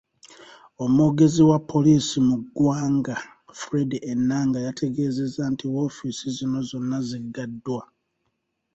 [0.83, 3.15] Omwogezi wa Poliisi mu ggwanga
[3.59, 7.81] Fred Enanga, yategeezezza nti woofiisi zino zonna ziggaddwa.